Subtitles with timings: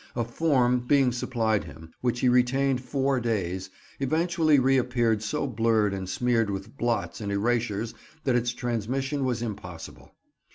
[0.15, 3.69] A "form" being supplied him, which he retained four days,
[3.99, 7.93] eventually reappeared so blurred and smeared with blots and erasures
[8.23, 10.11] that its transmission was impossible.